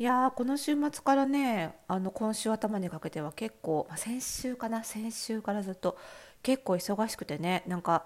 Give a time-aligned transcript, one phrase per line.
[0.00, 5.98] いやーこの週末からねあの今週頭にかけては結構、まあ、先週かな先週からずっと
[6.40, 8.04] 結構忙しくてねなんか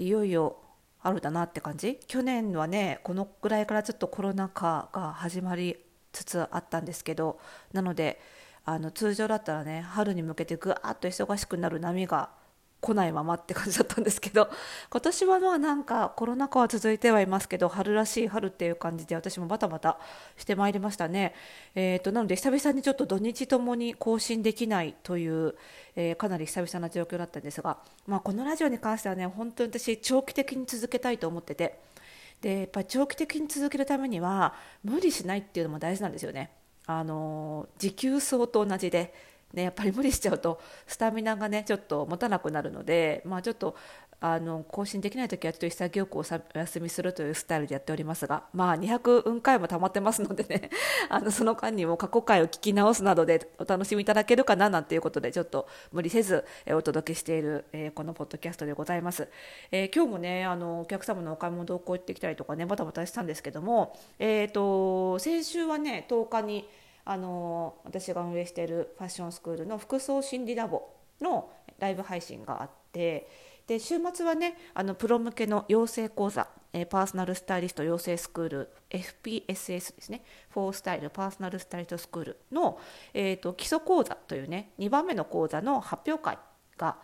[0.00, 0.56] いよいよ
[0.98, 2.00] 春だなって感じ？
[2.08, 5.76] 去年はねこのぐらいからずっとコロナ禍が始まり
[6.10, 7.38] つつあったんですけど
[7.72, 8.20] なので
[8.64, 12.30] あの通常だったらね春に向けてぐわっと忙しくなる波が
[12.82, 14.50] 来ないままって感じだったんですけど
[14.90, 19.98] 今年はまあなんかコロナ禍は続いてはいますけど春らしい春っていう感じで私もバタバタ
[20.36, 21.32] してまいりましたね、
[21.76, 25.54] えーと、なので久々にちょっと土日ともに更新できないという、
[25.94, 31.78] えー、かなり久々な状況だったんですが、まあ、このラジオに関してはね本当に私長期的に続けたいと思ってて
[32.40, 36.50] でやっぱ長期的に続けるためには無理しないっていうのも大事なんですよね。
[36.86, 39.14] あの持久走と同じで
[39.52, 43.76] ね、やっぱり無理しちゃうとスタミナがねちょっと持たなくなるので、まあ、ちょっと
[44.22, 50.70] あの更新できない時はちょっと潔くお休みするというスタイルでやっておりますが、まあ、200運回も溜まってますのでね
[51.10, 59.28] あのその間にも過去回を聞き直すなどでお楽しみいただけるかななんていうことでちょっと無理せずお届けしている、えー、このポッドキャストでございます、
[59.72, 66.68] えー、今日もねあのお客様のお買い物同行行ってきたりとかねバタバタしたんですけども、えーと先週はね10日に
[67.04, 70.88] あの私が運営しているファッションスクールの服装心理ラボ
[71.20, 73.28] のライブ配信があって
[73.66, 80.24] で週末はねあのプロ向けの養成講座、えパーソナルスタイリスト養成スクール FPSS ですね。
[80.50, 82.78] フォースタイルパーソナルスタイリストスクールの、
[83.14, 86.38] えーと基礎講座というね2番目の講座の発表会
[86.76, 86.96] が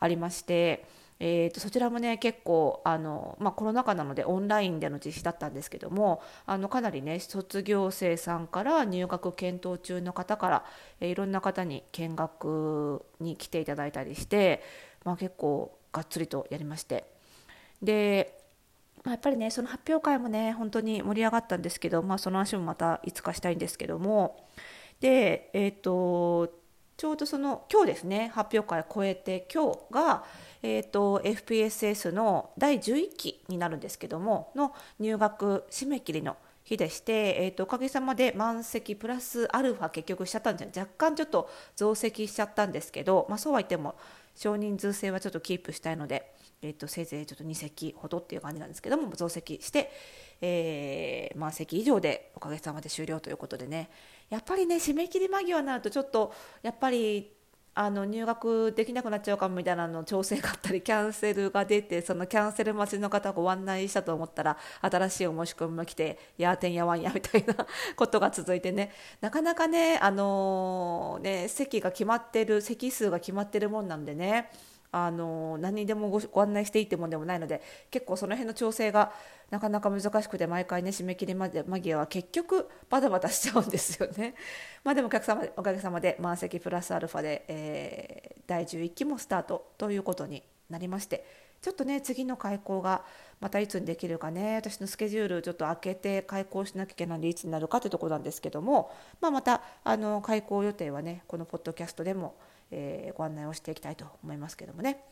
[0.00, 0.84] ありまして
[1.22, 10.64] えーと、そちらもね結構あの、まあ、コロナ禍なのでオンラインでの実施だったんですけどもあのかなりね卒業生さんから入学検討中の方から、
[10.98, 14.62] えー、いろんな方に見学に来ていただいたりして、
[15.04, 17.04] まあ、結構がっつりとやりまして。
[17.82, 18.38] で
[19.02, 24.46] まあ、やっぱりねその発表会もね本当に盛り上がったんですけど、まあ、その話もまたいつかしたいんですけども。
[25.00, 26.59] でえっ、ー、と
[27.00, 30.22] ちょうどその今日ですね発表会を超えて今日が、
[30.62, 43.94] えーと、FPSS の第11期になるんですけどもの入学締め切りの日でして、えーと、おかげさまで満席プラスアルファ結局しちゃったんです若干ちょっと増席しちゃったんですけど、まあ、そうは言っても
[44.34, 49.90] 少人数制はちょっとキープしたいので、えーと、せいぜいちょっと2席ほどっていう感じなんですけども増席して、
[50.42, 53.88] えー、満席以上でおかげさまで終了ということでね。
[54.30, 56.32] やっぱりね締め切り間際になるとちょっと
[56.62, 57.32] やっぱり
[57.72, 67.54] あの入学できなくなっちゃうかもみたいなの調整があったり キャンセルが出てそのキャンセル待ちの方ご案内したと思ったら新しいお申し込みも来てやーてんやわんやみたいな
[67.96, 68.92] ことが続いてね。
[69.20, 74.50] なかなかね,、あのー、ね席が決まってる席数が決まってるもんなんでね。
[74.92, 79.12] あの何にでもご案内していいってもんでもないので結構その辺の調整が
[79.50, 84.34] なかなか難しくて毎回ね締め切り間際は結局バタバタしちゃうんですよね。
[84.82, 91.24] まあでもお客様おかげさまで満席プラスアルファで、えー、第11期もスタートということになりまして
[91.60, 93.04] ちょっとね次の開校が
[93.40, 98.90] またいつにできるかね私のスケジュールちょっと開けて開校しなきゃいけないのでいつになるかというところなんですけども、
[99.20, 102.34] まあ、またあの開校予定はねこのポッドキャストでも
[102.70, 105.04] えー、ご案内をしていきたいと思いますけどもね。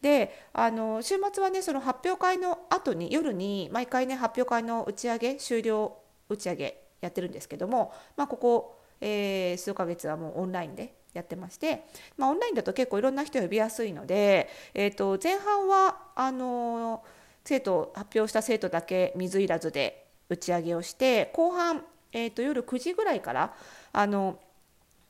[0.00, 5.96] であの週末はねその発表会の後に夜に毎回ね発表会の打ち上げ終了
[6.28, 11.84] 打ち上げやってるんですけども、まあ、ここ、えー、数ヶ月はもうオンラインでやってまして、
[12.16, 17.02] まあ、オンラインだと結構いろんな人呼びやすいので、えー、と前半はあの
[17.44, 21.82] 生徒発表した生徒だけ水入らずで打ち上げをして後半、
[22.12, 23.54] えー、と夜9時ぐらいから
[23.92, 24.38] あの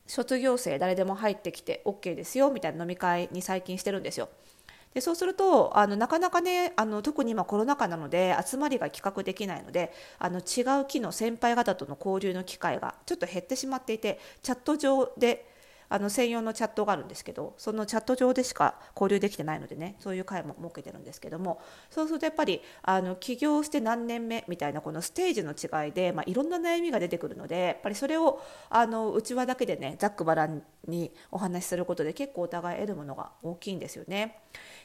[0.09, 4.27] 卒業生誰でも入ってきて OK ですよみたいな飲み会に最近してるんですよ。
[4.93, 15.48] でそうするとあのなかなかねあの特に今コロナ禍なので集まりが企画できないのであの違う木の先輩方との交流の機会がちょっと減ってしまっていてチャット上で
[15.89, 34.39] あの専用のチャットがあるんですけどそのチャット上でしか交流できてないのでねそういう会も設けてるんですけどもそうするとやっぱりあの起業して何年目みたいなこのステージの違いで、まあ、いろんな悩みが出てくるのでやっぱりそれをあの内輪だけでねざっくばらんにお話しすることで結構お互い得るものが大きいんですよね。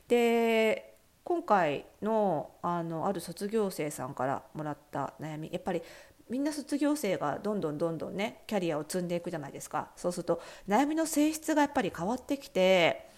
[0.09, 0.95] で
[1.25, 5.83] 今回のあのある卒業生さんからもらった悩みやっぱり
[6.31, 13.09] みんな卒業生がどんどんどんどんねキャリアを積んでいくじゃないですかそうすると悩みの性質がやっぱり変わってきて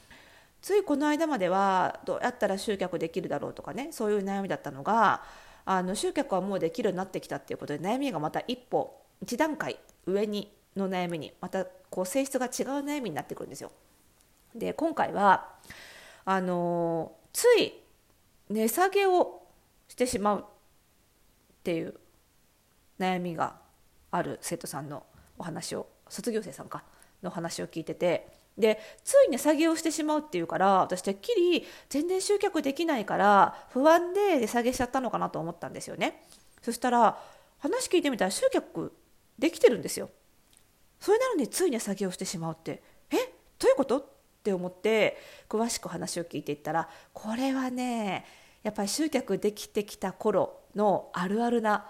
[0.61, 5.23] ついこの間まではどうやったら集客できるだろうとかねそういう悩みだったのが
[5.64, 12.50] あの集客はもうできるようになってきたっていうことで悩みがまた一歩一段階上にの悩みにまたこう性質が違う
[12.85, 13.73] 悩みになってくるんですよ。
[14.55, 15.55] で今回は
[16.25, 17.73] あのつい
[18.50, 19.43] 値下げを
[19.88, 20.43] してしまうっ
[21.62, 21.94] ていう
[22.98, 23.56] 悩みが
[24.10, 25.04] ある生徒さんの
[25.38, 26.84] お話を卒業生さんか
[27.22, 28.28] の話を聞いてて。
[28.56, 36.22] でつい値下げをしてしまうっていうから私てっきり全然集客できないから不安で値下げしちゃったのかなと思ったんですよね。
[36.62, 37.22] そしたら
[37.58, 38.94] 話聞いてみたら集客
[39.38, 40.08] できてるんですよ。
[40.99, 42.82] それなのについ値下げをしてしまうって。
[43.10, 43.16] え？
[43.58, 43.99] どういうこと？
[43.99, 44.04] っ
[44.42, 45.19] て思って
[45.50, 48.25] 詳しく話を聞いていったらこれはね
[48.62, 51.87] やっぱり集客できてきた頃のあるあるな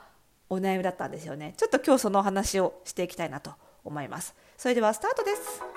[0.48, 1.54] お悩みだったんですよね。
[1.56, 3.52] ちょっと今日そのお話をしていきたいなと
[3.84, 4.34] 思います。
[4.56, 5.75] それではスタートです。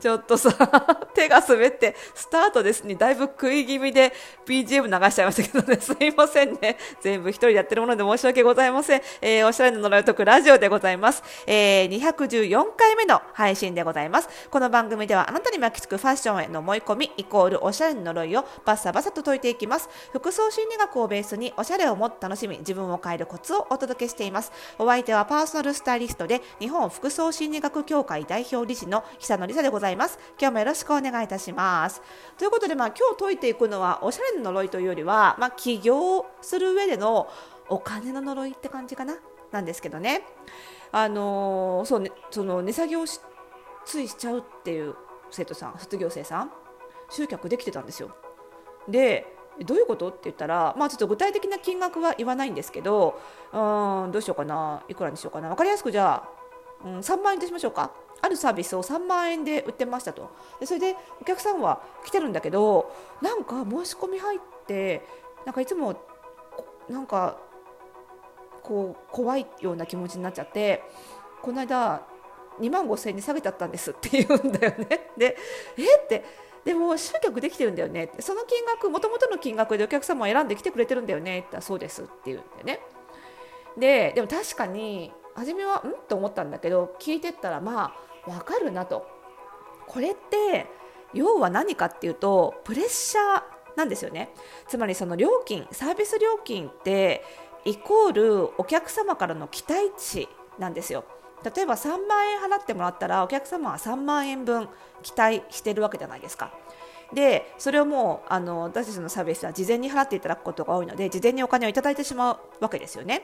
[0.00, 0.50] ちょっとさ、
[1.14, 2.94] 手が滑って、スタートですね。
[2.94, 4.12] だいぶ食い気味で
[4.46, 5.80] BGM 流しちゃいましたけどね。
[5.82, 6.76] すいませんね。
[7.00, 9.02] 全部一人でやってるもので申し訳ございません。
[9.20, 11.22] えー、おしゃれの呪いを解くラジオでございます。
[11.46, 14.28] えー、214回目の配信でございます。
[14.50, 19.88] この番組ではあなたに巻きつくファッションへの思い込み、イコールおしゃれの呪いをバッサバサと解いていきます。
[20.12, 24.52] 服装心理学をベースにおしゃれをもっと楽しみ、自分を変えるコツをお届けしています。
[24.78, 29.87] お相手はパーソナルスタイリストで、日本服装心理学協会代表理事の久野里沙でございます。
[29.88, 32.02] ざいます今日もよろしくお願いいたします。
[32.36, 37.28] ということで、まあ、今日解いていくのはおしゃれの呪いというよりは、まあ、起業する上での
[37.68, 39.16] お金の呪いって感じかな？
[39.50, 40.22] なんですけどね。
[40.92, 43.20] あのー、そうね、その値下げをし
[43.84, 44.94] ついしちゃうっていう
[45.30, 46.52] 生徒さん卒業生さん
[47.10, 48.10] 集客できてたんですよ。
[48.88, 49.26] で
[49.64, 53.18] どういうことって言ったら、まあ、ちょっと具体的な金額は言わないんですけど
[53.52, 53.56] う
[54.08, 54.82] んどうしようかな？
[54.88, 55.48] いくらにしようかな？
[55.48, 60.30] 分かりやすくじゃあ、うん、3万円としましょうかあるサービスを3万円で売ってましたと。
[60.60, 62.92] でそれでお客さんは来てるんだけど
[63.22, 65.04] なんか申し込み入って
[65.44, 65.94] なんかいつも
[66.88, 67.38] なんか
[68.62, 70.82] こう怖いような気持ちになっちゃって
[71.42, 72.02] この間
[72.60, 75.10] 2万5000円に下げちゃったんですって 言うんだよね。
[75.16, 75.36] で
[75.76, 75.98] え？
[76.04, 76.24] って。
[76.64, 78.10] でも集客できてるんだよね。
[78.18, 81.40] その金額もともとの金額でお客様を選んできてくれてるんだよね。
[81.40, 82.80] ってそうですって言うんだよね。
[83.76, 85.94] ででも確かに初めはん？
[86.08, 89.06] と思ったんだけど聞いてったらまあ分かるなと。
[89.86, 90.66] これって
[91.14, 93.42] 要は何かっていうとプレッシャー
[93.76, 94.30] なんですよね。
[94.68, 97.24] つまりその料金サービス料金って
[97.64, 100.28] イコールお客様からの期待値
[100.58, 101.04] なんですよ。
[101.54, 104.68] 例えば3万円払ってもらったらお客様は3万円分
[105.02, 106.52] 期待してるわけじゃないですか。
[107.12, 113.22] でそれをもうあの私たちのサービスは事前に払っていただくことが多いので事前にお金をいただいてしまうわけですよね。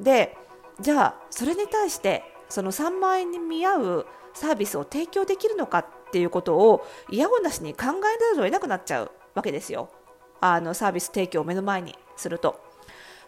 [0.00, 0.36] で
[0.80, 9.90] じゃあそれに対してその3万円に見合うサービスを提供できるのかっていうことを嫌がなしに考えざるを得なくなっちゃうわけですよ。
[10.40, 12.60] あのサービス提供を目の前にすると。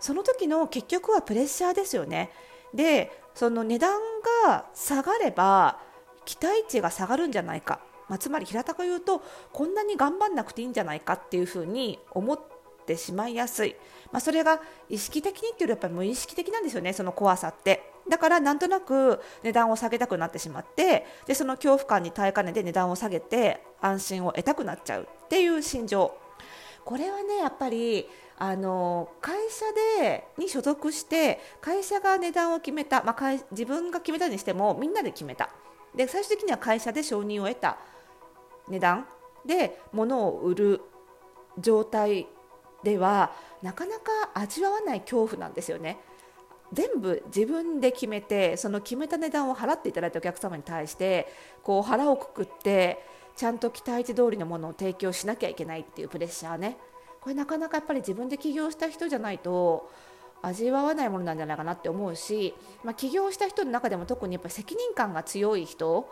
[0.00, 2.30] その時の結局はプレッシャーですよね。
[2.74, 4.00] でその値段
[4.46, 5.78] が下がれば
[6.24, 9.22] 期待値が下がるんじゃないか、まあ、つまり平たく言うと
[9.52, 12.40] こんなに頑張んなくていいんじゃないかっていうふうに思っ
[12.86, 13.76] てしまいやすい、
[14.10, 17.91] まあ、それが意識的にっていうよりやっぱり無意識的なんですよねその怖さって。
[18.08, 26.16] だからなんとなく値段を下げたくなってしまってでその恐怖感に耐えかねて値段を下げて安心を得たくなっちゃうっていう心情。
[26.84, 28.08] これはねやっぱり
[28.38, 29.64] あの会社
[30.00, 35.50] でに所属して会社が値段を決めた、まあ、自分が決めたにしてもみんなで決めた。
[35.94, 37.78] で最終的には会社で承認を得た
[38.68, 39.06] 値段。
[39.46, 40.80] で物を売る
[41.58, 42.26] 状態
[42.82, 43.32] では
[43.62, 45.98] なかなか味わわない恐怖なんですよね。
[46.72, 51.28] 全部自分で決めてその決めた値段を払っていただいたお客様に対して
[51.62, 53.04] こう腹をくくって
[53.36, 56.76] ちゃんと期待値通りのものを提供しなきゃいけないっていうプレッシャーね
[57.20, 59.90] これなかなかやっぱり自分で起業した人じゃないと
[60.42, 66.08] 味わわないものなんじゃないかなって思うし、まあ、起業した人の中でも特にやっぱり責任感が強い人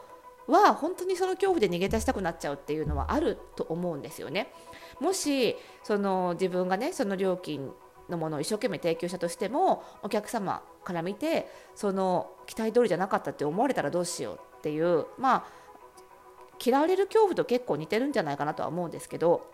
[0.47, 4.53] は本当にその恐怖で逃げ出したくなっちゃうっていうのはあると思うんですよね。
[5.01, 7.73] もしその自分がねその料金
[8.11, 15.45] のものを一生懸命提供したとしてもお客様から見てその期待通りじゃなかったって思われたらどうしようっていうまあ
[16.65, 19.51] 嫌われる恐怖と結構似てるんじゃないかなとは思うんですけど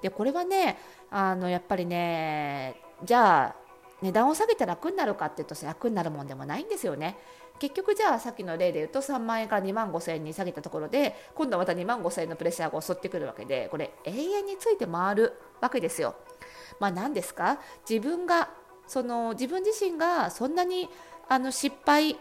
[0.00, 0.78] でこれはね
[1.10, 3.68] あのやっぱりねじゃあ
[4.00, 7.16] 値段を下げて楽になるかっていうと楽になるもんでもないんですよね。
[7.58, 16.14] 結局じゃあさっきの例で言うと3万円から2万5千円に下げたところで今度はまた2万5千円のプレッシャーが襲ってくるわけでこれ永遠について回るわけですよ。
[16.80, 17.58] まあ、何ですか？
[17.88, 18.48] 自分が
[18.86, 20.88] その自分自身がそんなに
[21.28, 22.16] あの失敗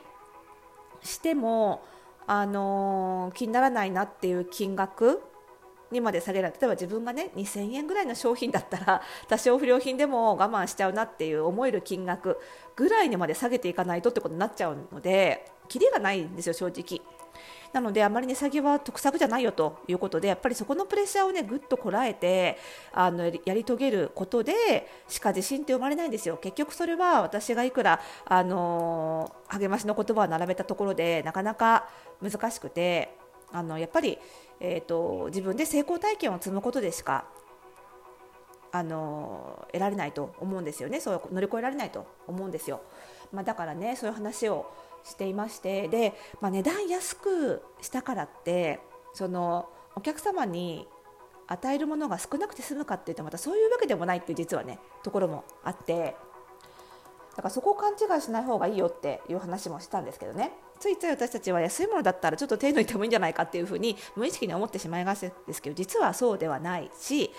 [1.01, 1.83] しても
[2.25, 5.21] あの気にならないなっていう金額
[5.91, 12.37] にまで下げられ例えば自分がね2000円ぐらいの商品だったら 多少不良品でも我慢しちゃうなっていう思える金額
[12.75, 17.01] ぐらいにまで下げていかないとってことになっちゃうのでキリがないんですよ正直。
[17.73, 22.57] なのであまり値下げは得策じゃないよということでやっぱりそこのプレッシャーをねぐっとこらえて
[22.93, 31.87] あのやり遂げることでしか自信って生まれないんですよ結局それは私がいくらあの励ましの言葉を並べたところでなかなか
[32.21, 33.15] 難しくて
[33.51, 34.17] あのやっぱり、
[34.59, 37.25] えーと、自分で成功体験を積むことでしか
[38.71, 40.99] あの得られないと思うんですよね。
[40.99, 42.81] そう乗り越えられないと思うんですよ、
[43.31, 44.71] まあ、だからねそういう話を
[45.03, 48.79] していましてで、まあ、値段安くしたからって
[49.13, 50.87] そのお客様に
[51.47, 56.15] 与えるものが少なくて済むかっていうとまたそういうわけでもないっていう実はねところもあって
[57.37, 60.51] だからそこを勘違いしない方がいいよっていう話もしたんですけどね。
[60.79, 67.31] ついつい私たちは安いものだったらちょっと手抜いてもいいんじゃないかっていうふうに無意識に思ってしまいがちですけど実はそうではないし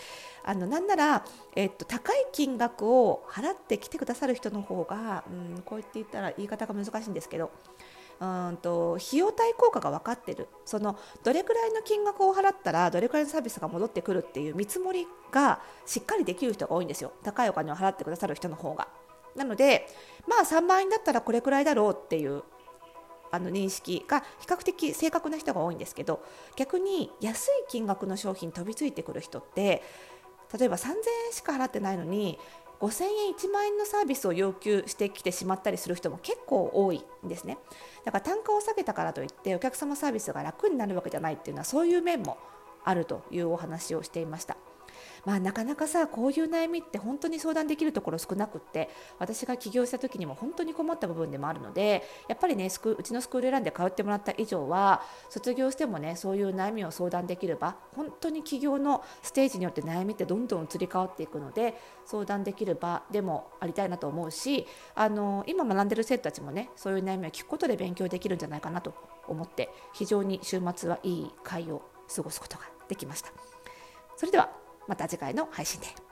[0.45, 1.25] あのなんなら、
[1.55, 7.51] えっと、高い金額を払ってきてくださる人の方が、うん、こう言って言ったら言い方が難しいんですけど
[8.21, 10.49] うんと費用対効果が分かってる。
[10.65, 17.13] そのどれくらいの金額を払ったらどれくらいのサービスが戻ってくるっていう見積もりがしっかりできる人が多いんですよ。
[17.23, 18.89] 高いお金を払ってくださる人の方が。
[19.39, 19.87] なので
[20.27, 22.43] まあ3万円だったらこれくらいだろうっていう
[23.31, 26.23] あの認識が比較的正確な人が多いんですけど
[26.57, 29.83] 逆に安い金額の商品飛びついてくる人って
[30.59, 32.39] 例えば3000円しか払ってないのに
[32.81, 37.59] 5000円1万円のサービスを要求してきてしまったりする人も結構多いんですね
[38.05, 42.39] だから単価を下げたからといってお客様サービスが楽になるわけじゃないっていうのはそういう面も
[42.85, 44.57] あるというお話をしていました。
[45.25, 61.75] まあ、なかなかさこういう悩みって本当に相談できるところ少なくって私が起業した時にも本当に困った部分でもあるのでやっぱりねスクうちのスクール選んで通ってもらった以上は卒業してもねそういう悩みを相談できる場本当に起業のステージによって悩みってどんどん移り変わっていくので
[62.07, 68.95] 相談できる場でもありたいなと思うしあの今学んでる生徒たちもねそういう悩みを聞くことで勉強できるんじゃないかなと
[69.27, 71.83] 思って非常に週末はいい会を
[72.15, 73.33] 過ごすことができました。
[74.17, 74.51] それでは
[74.89, 76.08] また次回の配信で。